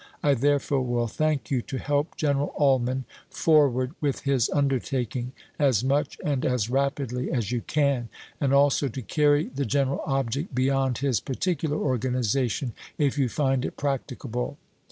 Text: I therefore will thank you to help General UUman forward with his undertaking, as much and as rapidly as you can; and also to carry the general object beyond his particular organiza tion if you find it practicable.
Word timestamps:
I 0.23 0.33
therefore 0.33 0.81
will 0.81 1.05
thank 1.05 1.51
you 1.51 1.61
to 1.61 1.77
help 1.77 2.17
General 2.17 2.51
UUman 2.59 3.03
forward 3.29 3.91
with 4.01 4.21
his 4.21 4.49
undertaking, 4.49 5.31
as 5.59 5.83
much 5.83 6.17
and 6.25 6.43
as 6.43 6.71
rapidly 6.71 7.31
as 7.31 7.51
you 7.51 7.61
can; 7.61 8.09
and 8.39 8.51
also 8.51 8.87
to 8.87 9.01
carry 9.03 9.49
the 9.49 9.63
general 9.63 10.01
object 10.07 10.55
beyond 10.55 10.97
his 10.97 11.19
particular 11.19 11.77
organiza 11.77 12.49
tion 12.49 12.73
if 12.97 13.19
you 13.19 13.29
find 13.29 13.63
it 13.63 13.77
practicable. 13.77 14.57